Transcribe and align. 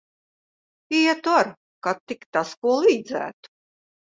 Ietu 0.99 1.35
ar, 1.41 1.51
kad 1.89 2.01
tik 2.13 2.27
tas 2.39 2.57
ko 2.65 2.75
līdzētu. 2.89 3.57